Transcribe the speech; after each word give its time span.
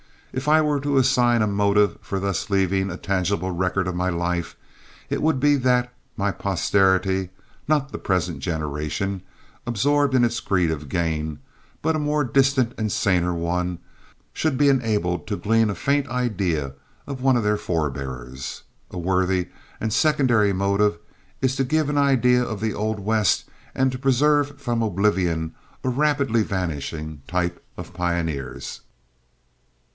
If 0.33 0.47
I 0.47 0.61
were 0.61 0.79
to 0.79 0.97
assign 0.97 1.41
a 1.41 1.47
motive 1.47 1.99
for 2.01 2.19
thus 2.19 2.49
leaving 2.49 2.89
a 2.89 2.97
tangible 2.97 3.51
record 3.51 3.87
of 3.87 3.93
my 3.95 4.09
life, 4.09 4.55
it 5.09 5.21
would 5.21 5.39
be 5.39 5.57
that 5.57 5.93
my 6.17 6.31
posterity 6.31 7.29
not 7.67 7.91
the 7.91 7.99
present 7.99 8.39
generation, 8.39 9.21
absorbed 9.67 10.15
in 10.15 10.23
its 10.23 10.39
greed 10.39 10.71
of 10.71 10.89
gain, 10.89 11.37
but 11.83 11.95
a 11.95 11.99
more 11.99 12.23
distant 12.23 12.73
and 12.79 12.87
a 12.87 12.91
saner 12.91 13.33
one 13.33 13.77
should 14.33 14.57
be 14.57 14.69
enabled 14.69 15.27
to 15.27 15.35
glean 15.35 15.69
a 15.69 15.75
faint 15.75 16.07
idea 16.07 16.73
of 17.05 17.21
one 17.21 17.37
of 17.37 17.43
their 17.43 17.57
forbears. 17.57 18.63
A 18.89 18.97
worthy 18.97 19.49
and 19.79 19.93
secondary 19.93 20.53
motive 20.53 20.97
is 21.41 21.55
to 21.57 21.63
give 21.63 21.89
an 21.89 21.97
idea 21.97 22.41
of 22.43 22.59
the 22.59 22.73
old 22.73 22.99
West 23.01 23.45
and 23.75 23.91
to 23.91 23.99
preserve 23.99 24.59
from 24.59 24.81
oblivion 24.81 25.53
a 25.83 25.89
rapidly 25.89 26.41
vanishing 26.41 27.21
type 27.27 27.61
of 27.77 27.93
pioneers. 27.93 28.81